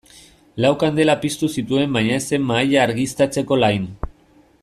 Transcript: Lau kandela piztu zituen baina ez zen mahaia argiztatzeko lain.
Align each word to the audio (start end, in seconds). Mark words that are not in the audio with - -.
Lau 0.63 0.71
kandela 0.83 1.15
piztu 1.25 1.49
zituen 1.57 1.93
baina 1.99 2.17
ez 2.21 2.25
zen 2.33 2.49
mahaia 2.53 2.81
argiztatzeko 2.87 3.63
lain. 3.65 3.87